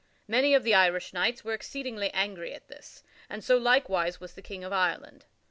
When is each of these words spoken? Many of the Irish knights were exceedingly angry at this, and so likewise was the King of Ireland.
Many 0.27 0.55
of 0.55 0.63
the 0.63 0.73
Irish 0.73 1.13
knights 1.13 1.43
were 1.43 1.53
exceedingly 1.53 2.09
angry 2.11 2.55
at 2.55 2.67
this, 2.69 3.03
and 3.29 3.43
so 3.43 3.57
likewise 3.59 4.19
was 4.19 4.33
the 4.33 4.41
King 4.41 4.63
of 4.63 4.73
Ireland. 4.73 5.25